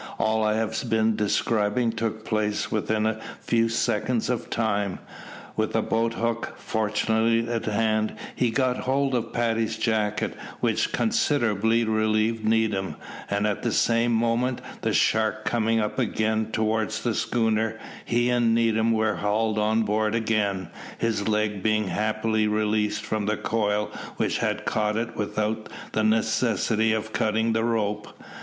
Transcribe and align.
All 0.17 0.43
I 0.43 0.55
have 0.55 0.83
been 0.89 1.15
describing 1.15 1.91
took 1.91 2.25
place 2.25 2.71
within 2.71 3.05
a 3.05 3.19
few 3.39 3.69
seconds 3.69 4.31
of 4.31 4.49
time. 4.49 4.97
With 5.55 5.75
a 5.75 5.83
boat 5.83 6.15
hook, 6.15 6.55
fortunately 6.57 7.47
at 7.47 7.65
hand, 7.65 8.15
he 8.35 8.49
got 8.49 8.79
a 8.79 8.81
hold 8.81 9.13
of 9.13 9.31
Paddy's 9.31 9.77
jacket, 9.77 10.35
which 10.59 10.91
considerably 10.91 11.83
relieved 11.83 12.43
Needham; 12.43 12.95
and 13.29 13.45
at 13.45 13.61
the 13.61 13.71
same 13.71 14.11
moment, 14.11 14.59
the 14.81 14.91
shark 14.91 15.45
coming 15.45 15.79
up 15.79 15.99
again 15.99 16.49
towards 16.51 17.03
the 17.03 17.13
schooner, 17.13 17.77
he 18.03 18.31
and 18.31 18.55
Needham 18.55 18.91
were 18.93 19.17
hauled 19.17 19.59
on 19.59 19.83
board 19.83 20.15
again, 20.15 20.69
his 20.97 21.27
leg 21.27 21.61
being 21.61 21.89
happily 21.89 22.47
released 22.47 23.03
from 23.05 23.27
the 23.27 23.37
coil 23.37 23.91
which 24.17 24.39
had 24.39 24.65
caught 24.65 24.97
it 24.97 25.15
without 25.15 25.69
the 25.91 26.03
necessity 26.03 26.91
of 26.91 27.13
cutting 27.13 27.53
the 27.53 27.63
rope. 27.63 28.07